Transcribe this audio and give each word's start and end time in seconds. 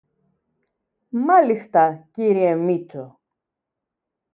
Μάλιστα, 1.09 2.07
κύριε 2.11 2.55
Μήτσο. 2.55 3.19